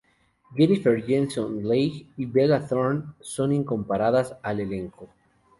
Jennifer 0.55 0.97
Jason 0.99 1.61
Leigh 1.63 2.07
y 2.17 2.25
Bella 2.25 2.67
Thorne 2.67 3.13
son 3.19 3.51
incorporadas 3.53 4.35
al 4.41 4.59
elenco. 4.59 5.09